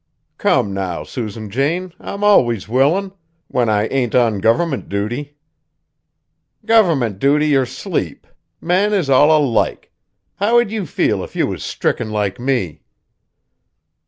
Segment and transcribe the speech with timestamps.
[0.39, 3.11] "Come now, Susan Jane, I'm always willin',
[3.49, 5.35] when I ain't on government duty."
[6.65, 8.25] "Government duty or sleep!
[8.59, 9.91] Men is all alike.
[10.37, 12.81] How would you feel if you was stricken like me?"